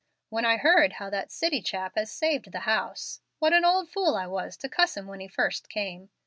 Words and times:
When 0.29 0.45
I 0.45 0.57
heard 0.57 0.93
how 0.93 1.11
that 1.11 1.31
city 1.31 1.61
chap 1.61 1.93
as 1.95 2.09
saved 2.11 2.51
the 2.51 2.61
house 2.61 3.21
(what 3.37 3.53
an 3.53 3.63
old 3.63 3.87
fool 3.87 4.15
I 4.15 4.25
was 4.25 4.57
to 4.57 4.67
cuss 4.67 4.97
him 4.97 5.05
when 5.05 5.19
he 5.19 5.27
first 5.27 5.69
came! 5.69 6.09